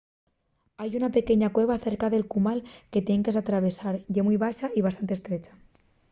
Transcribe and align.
hai 0.79 0.89
una 0.99 1.13
pequeña 1.17 1.53
cueva 1.55 1.81
cerca 1.85 2.07
del 2.13 2.27
cumal 2.33 2.59
que 2.91 3.05
tien 3.07 3.23
que 3.23 3.33
s’atravesar. 3.35 3.95
ye 4.13 4.21
mui 4.25 4.37
baxa 4.43 4.67
y 4.77 4.79
bastante 4.87 5.13
estrecha 5.17 5.51